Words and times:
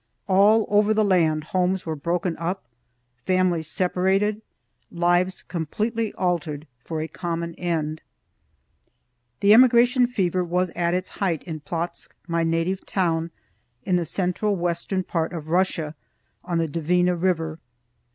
All 0.25 0.65
over 0.67 0.95
the 0.95 1.05
land 1.05 1.43
homes 1.43 1.85
were 1.85 1.95
broken 1.95 2.35
up, 2.37 2.63
families 3.23 3.67
separated, 3.67 4.41
lives 4.91 5.43
completely 5.43 6.11
altered, 6.13 6.65
for 6.83 7.01
a 7.01 7.07
common 7.07 7.53
end. 7.53 8.01
The 9.41 9.53
emigration 9.53 10.07
fever 10.07 10.43
was 10.43 10.69
at 10.71 10.95
its 10.95 11.09
height 11.21 11.43
in 11.43 11.59
Plotzk, 11.59 12.15
my 12.27 12.43
native 12.43 12.83
town, 12.83 13.29
in 13.85 13.95
the 13.95 14.03
central 14.05 14.55
western 14.55 15.03
part 15.03 15.33
of 15.33 15.49
Russia, 15.49 15.93
on 16.43 16.57
the 16.57 16.67
Dvina 16.67 17.15
River. 17.15 17.59